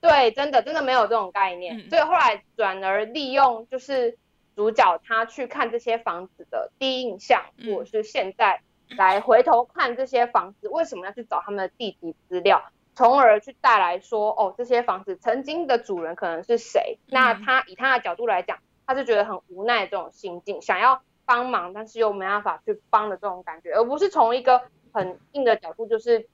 [0.00, 4.16] 对，真的真的没有这种概念，所以后来转而利用就是。
[4.56, 8.62] 主角他去看这些房子的第一印象，或者是现在
[8.96, 12.64] 来回头看这些房子，为什么要去找他们的地籍资料，
[12.94, 16.98] 从而去带来说，哦，这些房子曾经的主人可能是谁？
[17.06, 26.26] 那他以他的角度来讲，他是觉得很无奈这种心境，想要帮忙，但是又没办法去帮的这种感觉，而不是从一个很硬的角度，就是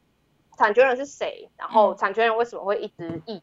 [0.56, 3.42] 产权人是谁，然后产权人为什么会一直异。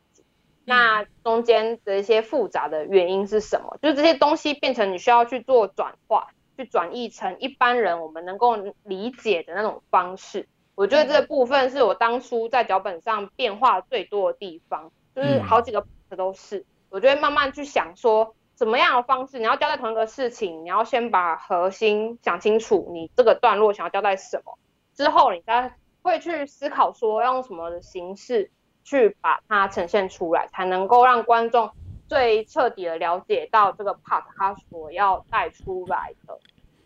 [0.70, 3.76] 那中间的一些复杂的原因是什么？
[3.82, 10.48] 就是这些东西变成你需要去做转化，去转译成一般人我们能够理解的那种方式。
[10.76, 15.84] 我觉得这部分是我当初在脚本上变化最多的地方，就是好几个
[16.16, 16.64] 都是。
[16.92, 24.60] 我就会慢慢去想说，什么样的方式你要交代同一个事情，你要先把核心想清楚，你这个段落想要交代什么，
[24.94, 28.52] 之后你再会去思考说要用什么的形式。
[28.90, 31.70] 去把它呈现出来，才能够让观众
[32.08, 36.40] 最彻底的了解到这个 part 它所要带出来的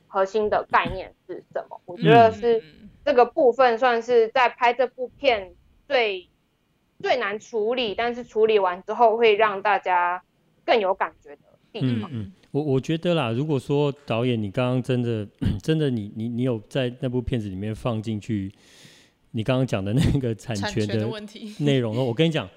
[0.09, 1.79] 核心的概念是什么。
[1.85, 2.61] 我觉得是
[3.05, 5.53] 这个部分算是在拍这部片
[5.87, 6.27] 最
[6.99, 10.21] 最难处理，但是处理完之后会让大家
[10.65, 12.11] 更有感觉的地方。
[12.11, 15.25] 嗯嗯，我我觉得啦，如果说导演你刚刚真的
[15.63, 18.51] 真的你你你有在那部片子里面放进去。
[19.35, 21.09] 你刚刚讲的那个 产权的
[21.57, 22.47] 内容哦，我跟你讲，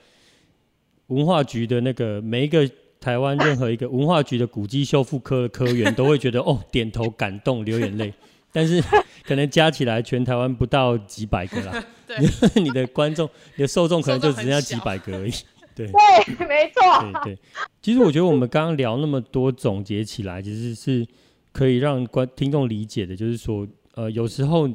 [1.07, 8.13] 文化局的那个每一个台湾任何一个文化局的古迹修复科的科员都会觉得 哦，点头感动流眼泪，
[8.53, 8.83] 但是
[9.25, 15.33] 可能加起来全台湾不到几百个啦，对你的观众、你的受众可能就只剩下几百个而已。
[15.75, 17.23] 对，对，没错。
[17.25, 17.39] 对对，
[17.81, 21.07] 其实我觉得我们刚刚聊那么多，总结起来其实是
[21.53, 24.69] 可以让观听众理解的，就是说，呃，有时候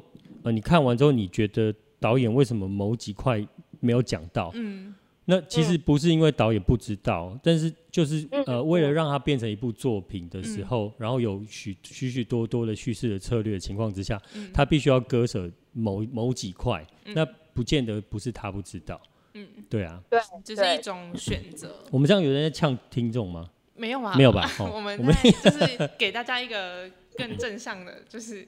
[0.44, 1.72] 呃，你看完之后你觉得。
[2.02, 3.42] 导演为什么某几块
[3.80, 4.52] 没有讲到？
[4.56, 4.94] 嗯，
[5.26, 19.00] 那其实不是因为导演不知道，嗯、但是就是呃，为了让它变成一部作品的时候，嗯、然后有许许许多多的叙事的策略的情况之下，嗯、他必须要割舍某某几块，嗯、那不见得不是他不知道。
[19.36, 21.86] 嗯，对啊，对，只是一种选择。
[21.92, 23.48] 我们这样有人在呛听众吗？
[23.76, 24.50] 没有啊，没有吧？
[24.60, 28.48] 我们就是给大家一个更正向的，就是。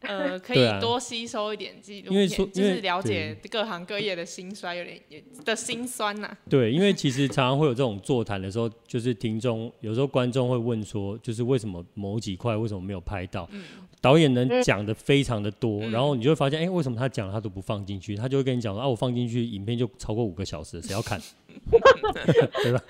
[0.00, 5.00] 呃，可以多吸收一点纪录片，就是了解各行各业的辛酸，有点
[5.44, 6.38] 的辛酸呐、啊。
[6.48, 13.48] 对，因为其实常常会有这种座谈的时候，就是听众有时候观众会问说，就是为什么某几块为什么没有拍到？
[13.52, 13.64] 嗯、
[14.00, 18.14] 导演能讲的非常的多，嗯、然后你就会发现，哎、欸，为什么他讲了他都不放进去？
[18.14, 21.20] 他就会跟你讲说，啊，我放进去影片就超过五个小时，谁要看？
[22.62, 22.80] 对吧？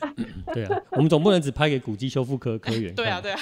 [0.52, 2.94] 对啊，我们总不能只拍给古迹修复科科员。
[2.94, 3.40] 对啊，对啊，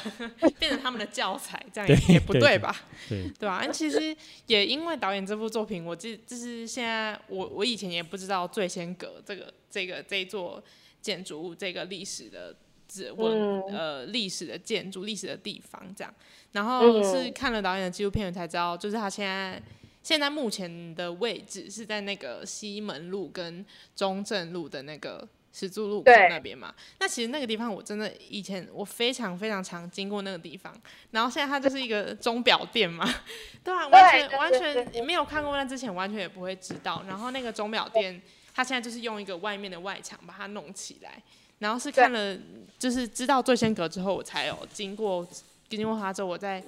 [0.59, 2.75] 变成他们的教材，这样也不对吧？
[3.09, 10.63] 对对啊，其实也因为导演这部作品，我这就是现在我我以前也不知道醉仙阁这个这个这一座
[11.01, 12.55] 建筑物这个历史的
[12.89, 16.15] 指纹、嗯、呃历史的建筑历史的地方这样，
[16.53, 19.63] 然后是看了导演的纪录片才知道，就是他现在。
[20.03, 23.65] 现在目前的位置是在那个西门路跟
[23.97, 26.75] 中正路的那个十字路口那边嘛？
[26.99, 30.75] 那其实那个地方我真的以前我非常非常常经过那个地方，
[31.13, 33.09] 然后现在它就是一个钟表店嘛，
[33.63, 37.05] 对啊，完全完全没有看过，那之前完全也不会知道。
[37.07, 38.21] 然后那个钟表店，
[38.53, 41.23] 它现在就是用一个外面的外墙把它弄起来，
[41.61, 42.37] 然后是看了
[42.77, 45.25] 就是知道醉仙阁之后，我才有经过
[45.69, 46.61] 经过它之后，我在。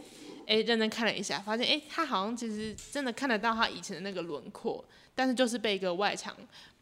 [0.49, 4.85] 哎，认真看了一下，发现哎，他好像其实真的看得到他以前的那个轮廓，
[5.17, 6.33] 但是就是被一个外墙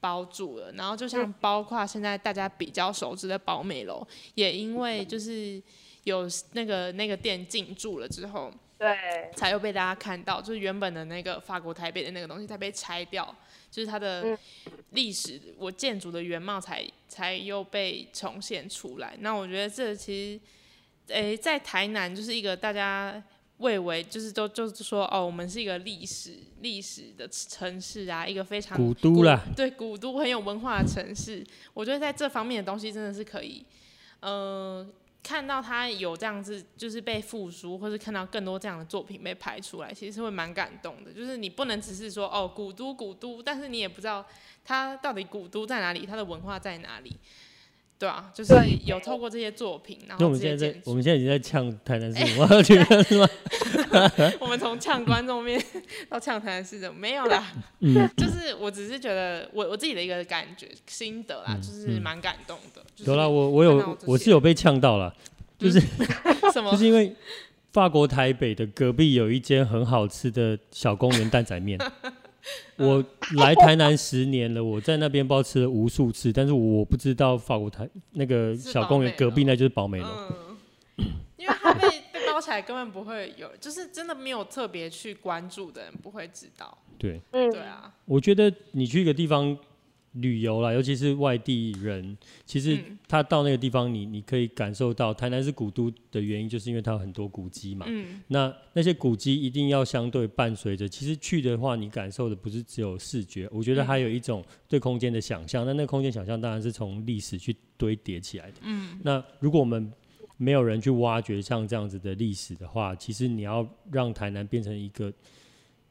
[0.00, 0.70] 包住了。
[0.72, 5.62] 然后就像包括现在大家比较熟知的宝美楼，也因为就是
[6.02, 13.34] 有那个那个店进驻了之后，对，才又被大家看到，就是原本的那个法国台北的那个东西，才被拆掉，
[13.70, 14.36] 就是它的
[14.90, 19.14] 历史，我建筑的原貌才才又被重现出来。
[19.20, 20.40] 那我觉得这其
[21.08, 23.22] 实，诶，在台南就是一个大家。
[23.58, 31.46] 蔚为就是都就是说哦，我们是一个历史历史的城市啊，一个非常古都啦，对古都很有文化的城市。
[31.72, 33.64] 我觉得在这方面的东西真的是可以，
[34.20, 34.84] 呃，
[35.22, 41.12] 看到它有这样子就是被复苏，或是看到更多这样的作品被拍出来，其实是会蛮感动的。
[41.12, 44.26] 就是你不能只是说哦古都古都，但是你也不知道
[44.64, 47.16] 它到底古都在哪里，它的文化在哪里。
[48.04, 53.26] 对啊，就是有透过这些作品，然后我们现在在，我们现在已经在呛台南市我要觉得是吗？
[54.38, 55.58] 我们从呛观众面
[56.10, 62.84] 到呛台南市政府，没有啦， 嗯，就是我只是觉得我我自己的一个感觉心得啦，就是蛮感动的。
[63.06, 65.14] 有啦，我我有我是有被呛到了，
[65.58, 65.80] 就是
[66.52, 66.70] 什么？
[66.72, 67.16] 就是因为
[67.72, 71.80] 法国台北的隔壁有一间很好吃的小公园蛋仔面。
[72.76, 73.04] 我
[73.36, 80.08] 来台南十年了，我在那边包吃了无数次，但是我不知道法国台那个小公园隔壁那就是宝美楼，
[80.98, 86.76] 嗯，因为它被被包起来，根本不会有，就是真的没有特别去关注的人不会知道。
[86.98, 89.56] 对，对啊，我觉得你去一个地方。
[90.14, 97.84] 旅游啦，尤其是外地人，其实他到那个地方你，你你可以感受到台南是古都的原因，就是因为它有很多古迹嘛。
[97.88, 98.22] 嗯。
[98.28, 105.66] 那那些古迹一定要相对伴随着，其实去的话，你感受的不是只有视觉，我觉得还有一种对空间的想象。
[105.66, 108.58] 那那个空间想象当然是从历史去堆叠起来的。
[108.62, 109.00] 嗯。
[109.02, 109.92] 那如果我们
[110.36, 115.12] 没有人去挖掘像这样子的历史的话，其实你要让台南变成一个。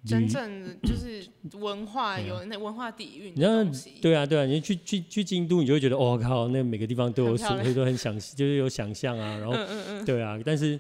[0.06, 1.26] 真正的就是
[1.58, 9.38] 文化有那文化底蕴，然后对啊对啊，你去去去京都，你就会觉得哦靠，那每个地方都有水，都很想，就是有想象啊。
[9.38, 10.78] 然后嗯嗯嗯对啊，但是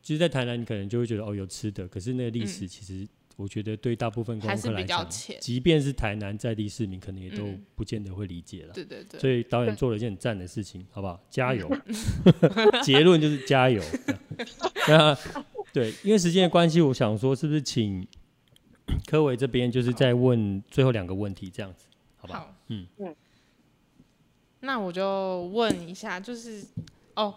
[0.00, 5.04] 其实，在台南你可能就会觉得哦有吃的，可是那个历史其实我觉得对大部分观众客来讲，
[5.40, 8.72] 即便是台南在地市民，可能也都不见得会理解了。
[8.72, 9.18] 对对对。
[9.18, 11.20] 所以导演做了一件很赞的事情，好不好？
[11.28, 11.68] 加油！
[12.84, 13.82] 结论就是加油。
[14.86, 15.18] 那
[15.72, 18.06] 对，因为时间的关系，我想说是不是请。
[19.06, 22.38] 柯伟这边就是在问最后两个问题，这样子，好吧？
[22.40, 23.14] 好，嗯嗯。
[24.60, 26.62] 那我就问一下，就是
[27.14, 27.34] 哦，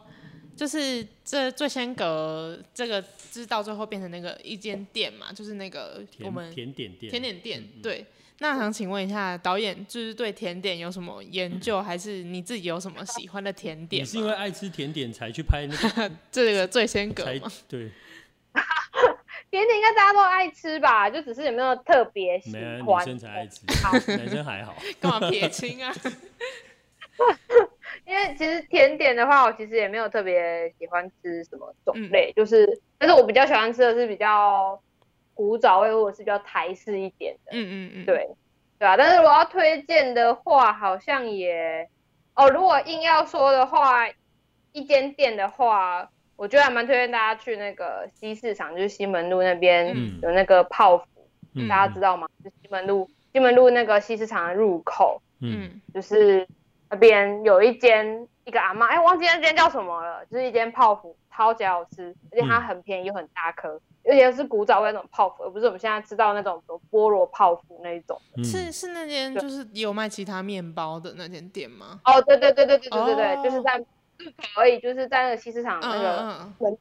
[0.58, 7.64] 就是这醉仙阁这个，就是到最后变成那个一间店嘛，就是那个我们甜点店，甜点店。
[7.82, 8.06] 对，
[8.40, 14.04] 那想请问一下导演，就是对甜点有什么研究，还是你自己有什么喜欢的甜点？
[14.04, 17.50] 你是因为爱吃甜点才去拍那个 这个醉仙阁吗？
[17.70, 17.90] 对。
[19.54, 22.60] 甜点应该大家都爱吃吧，就只是有没有特别喜欢？
[22.60, 23.62] 没有，女生才爱吃，
[24.18, 24.74] 男生还好。
[25.00, 25.94] 干嘛撇清啊？
[28.04, 34.82] 因为其实甜点的话，我其实也没有特别喜欢吃什么种类，嗯、就是，但是我比较喜欢吃的是比较
[35.36, 37.52] 古早味或者是比较台式一点的。
[37.52, 38.28] 嗯嗯嗯，对，
[38.80, 38.98] 对啊。
[38.98, 41.88] 但是我要推荐的话，好像也，
[42.34, 44.08] 哦，如果硬要说的话，
[44.72, 46.10] 一间店的话。
[46.36, 51.06] 我觉得还蛮推荐大家去那个西市场，就是西门路那边有那个泡芙，
[51.54, 52.28] 嗯、大家知道吗？
[52.44, 56.48] 就西门路西门路那个西市场的入口，嗯，就是
[56.90, 66.62] 那边有一间一个阿妈，哎、欸，忘记那间叫什么了，就是一间泡芙，超级好吃，而且它很便宜又很大颗，而且是古早味那种泡芙，而不是我们现在吃到那种
[66.92, 68.20] 菠萝泡芙那一种。
[68.36, 72.02] 嗯、是是那间就是有卖其他面包的那间店吗？
[72.06, 73.84] 哦，对对对对对对对对，哦、就是在。
[74.56, 76.72] 可以，就是在那个西市场那个门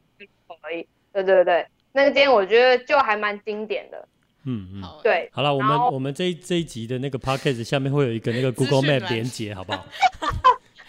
[0.46, 0.86] 口而已。
[1.12, 4.08] 对对对，那个间我觉得就还蛮经典的。
[4.44, 5.28] 嗯嗯，对。
[5.32, 9.86] 好了，我们我们这一这一集的那个 podcast 下面会有一个那个 Google Map 连接， 好不好？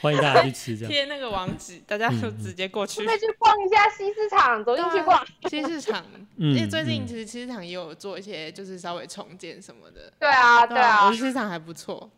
[0.02, 0.92] 欢迎大家去吃这样。
[0.92, 3.06] 贴那个网址，大家就直接过去。
[3.06, 6.06] 再去逛一下西市场，走进去逛 西市场。
[6.36, 10.12] 因为最近其实西市场也有做一些，就是稍微重建什么的。
[10.20, 12.10] 对啊，对啊，我觉得西市场还不错。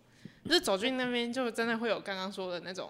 [0.45, 2.89] 就是走进那边，就真的会有刚刚说的那种，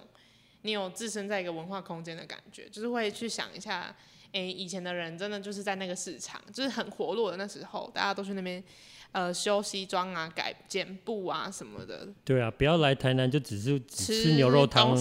[0.66, 3.96] 你有置身在一个文化空间的感觉，就是会去想一下，
[4.34, 8.64] 哎，以前的人真的就是在那个市场，就是很活络的那时候，大家都去那边，
[9.12, 12.08] 呃，修西装啊，改剪布啊什么的。
[12.24, 14.98] 对啊，不要来台南就只是只吃牛肉汤。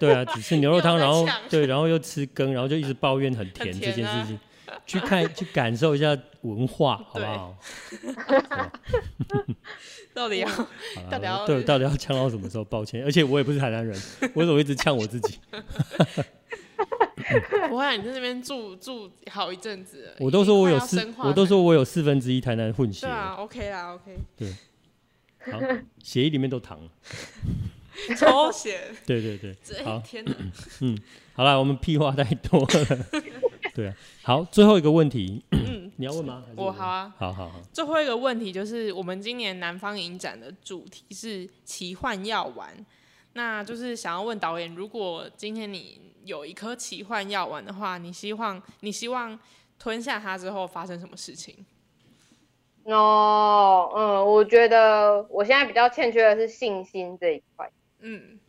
[0.00, 4.36] 对啊，只吃牛肉汤， 然后对，然后又吃羹，然后就一直抱怨很 甜，这件事情。
[4.86, 7.56] 去看，去感受一下文化，好不好？
[10.14, 10.48] 到底要，
[11.10, 12.64] 到底要，对，到底要呛到什么时候？
[12.64, 13.98] 抱歉，而且我也不是台南人，
[14.34, 15.38] 我怎么一直呛我自己？
[17.68, 20.14] 不会，你在那边住住好一阵子。
[20.18, 23.06] 我都说我有四，我都说我有四分之一台南混血。
[23.06, 24.18] 对啊，OK 啦，OK。
[24.36, 24.52] 对，
[25.52, 25.58] 好，
[26.02, 26.80] 血液里面都糖。
[28.18, 28.80] 抽血。
[29.06, 29.54] 对对对，
[29.84, 30.32] 好，天哪，
[30.80, 30.98] 嗯，
[31.34, 32.68] 好了，我们屁话太多了。
[33.74, 36.42] 对啊，好，最后一个问题，嗯，你要问吗？
[36.56, 37.60] 我好啊，好好好。
[37.72, 42.74] 最后一个问题就是，我们今年南方影展的主题是奇幻药丸，
[43.34, 49.38] 那就是想要问导演，如果今天你有一颗奇幻药丸的话，你希望你希望
[49.78, 51.64] 吞下它之后发生什么事情？
[52.82, 58.40] 哦，嗯，我觉得我现在比较欠缺的是信心这一块，嗯，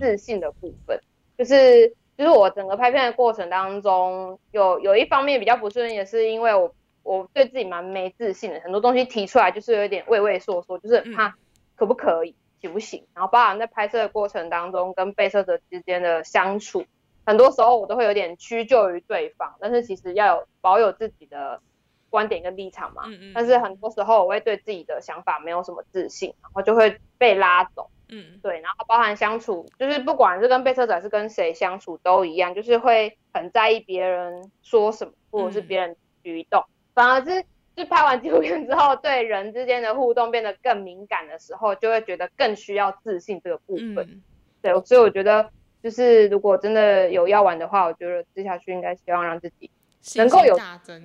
[0.00, 1.00] 自信的部分，
[1.38, 1.94] 就是。
[2.22, 11.34] 就是我整个拍片的过程当中，有有一方面比较不顺利，也是因为我我对自己蛮没自信的，很多东西提出来就是有点畏畏缩缩，就是他
[11.74, 13.04] 可不可以，行不行？
[13.12, 16.84] 然后包含在拍摄的过程当中，跟被摄者之间的相处，
[17.26, 21.60] 很多时候我都会有点屈就于对方，但是其实要有保有自己的
[22.08, 23.02] 观点跟立场嘛。
[23.34, 27.90] 但是很多时候我会对自己的想法没有什么自信，然后就会被拉走。
[28.14, 37.42] 嗯，对，然后包含相处，就是不管是跟被车者还是跟谁相处都一样，就是会很在意别人说什么，或者是别人举动，嗯、反而是
[37.74, 43.96] 就拍完纪录片之后，对人之间的互动变得更敏感的时候，就会觉得更需要自信这个部分。
[43.96, 44.22] 嗯、
[44.60, 45.48] 对，所以我觉得
[45.82, 49.70] 就是如果真的有要玩的话，我觉得接下去应该希望让自己
[50.16, 51.02] 能够有大增。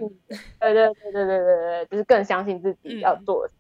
[0.60, 3.54] 对对对对对对对，就是更相信自己要做的。
[3.54, 3.57] 嗯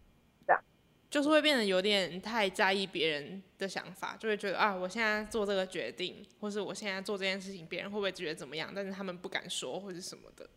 [1.09, 8.71] 就是会变得有点太在意别人的想法，就会觉得啊，我现在做这个决定，或是我现在做这件事情，别人会不会觉得怎么样？
[8.75, 10.47] 但是他们不敢说，或者什么的。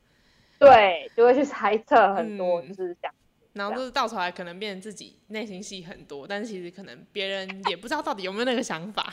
[0.59, 3.15] 对，就会去猜测很多，就是这样。
[3.53, 9.13] 然后就是到头来可能变成自己内心戏很多，但是其实可能别人也不知道到底有没有那个想法。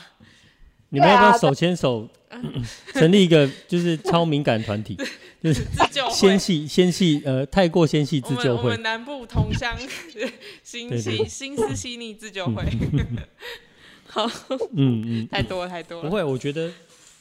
[0.90, 2.08] 你们要不要手牵手
[2.94, 4.96] 成立一个就是超敏感团体？
[5.42, 8.62] 就是自救纤细纤细呃，太过纤细自救会。
[8.64, 9.76] 我们南部同乡
[10.62, 12.64] 心细心思细腻自救会。
[14.06, 14.26] 好，
[14.72, 16.08] 嗯嗯，太多了太多了。
[16.08, 16.72] 不会，我觉得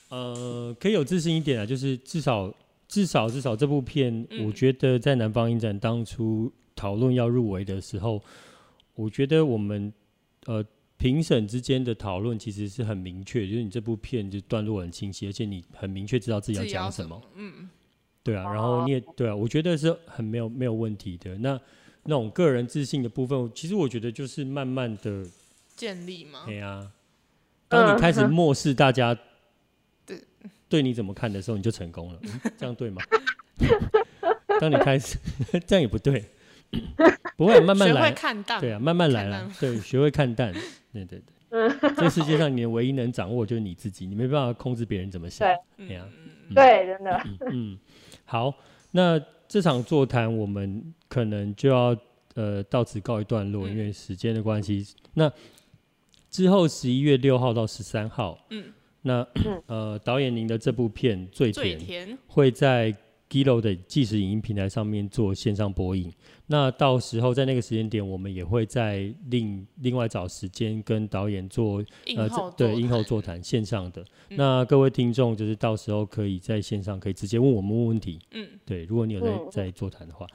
[0.09, 2.53] 呃可以有自信一点啊，就是至少
[2.88, 8.24] 至少至少这部片，我觉得在南方影展当初讨论要入围的时候，
[8.95, 9.93] 我觉得我们
[10.45, 10.63] 呃。
[10.99, 17.22] 评审之间的讨论其实是很明确，就是你这部片就段落很清晰，而且你很明确知道自己要讲什么。
[17.36, 17.70] 嗯，
[18.28, 21.36] 对啊，然后你也对啊，我觉得是很没有没有问题的。
[21.38, 21.60] 那
[22.04, 25.26] 那种个人自信的部分，其实我觉得就是慢慢的
[25.76, 26.42] 建立嘛。
[26.46, 26.92] 对啊，
[27.68, 29.18] 当你开始漠视大家
[30.06, 30.20] 对
[30.68, 32.20] 对你怎么看的时候，你就成功了。
[32.24, 33.02] 嗯，这样对吗？
[34.60, 35.18] 当你开始
[35.66, 36.24] 这样也不对。
[37.38, 40.52] 不会慢慢来，看淡对啊，慢慢来了，对，学会看淡，
[40.92, 45.48] 对对对，这世界上你唯一能掌握就是你自己，你没办法控制别人怎么想，
[45.78, 46.06] 对呀，
[46.54, 47.78] 对，真的，嗯，
[48.30, 48.54] 好，
[48.92, 51.98] 那这场座谈我们可能就要
[52.36, 54.86] 呃到此告一段落，因为时间的关系。
[55.14, 55.32] 那
[56.30, 58.66] 之后十一月六号到十三号，嗯，
[59.02, 59.26] 那
[59.68, 62.94] 呃导演您的这部片《最甜》会在
[63.30, 66.12] Giloo 的即时影音平台上面做线上播映。
[66.48, 71.84] 那到时候在那个时间点，我们也会再另另外找时间跟导演做
[72.16, 74.02] 呃对映后座谈线上的。
[74.30, 78.18] 嗯、那各位听众就是到时候可以在线上可以直接问我们问问题。
[78.32, 80.26] 嗯，对，如果你有在、嗯、在座谈的话，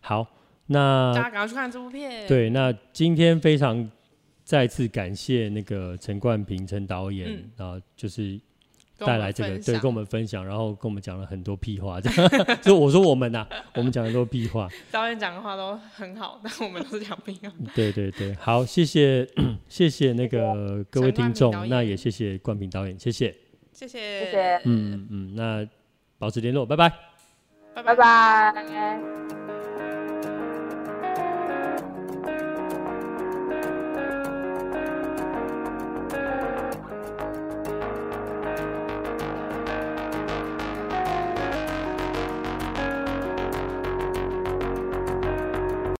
[0.00, 0.26] 好，
[0.66, 2.28] 那大家赶快去看这部片。
[2.28, 3.90] 对，那今天非常
[4.44, 8.40] 再次感谢那个陈冠平陈导演啊、嗯，就是。
[8.98, 12.30] 带来这个对，跟我们分享，然后跟我们讲了很多屁话，这样。
[12.62, 14.68] 就我说我们呐、啊，我们讲很多屁话。
[14.90, 17.52] 导演讲的话都很好，但我们都是讲屁话。
[17.74, 19.28] 对对对，好，谢谢
[19.68, 23.34] 谢谢那个各位听众，那也谢谢冠平导演，谢谢，
[23.72, 25.68] 谢谢，嗯嗯，那
[26.18, 26.76] 保持联络，拜。
[26.76, 26.88] 拜，
[27.74, 27.82] 拜。
[27.82, 29.55] 拜拜。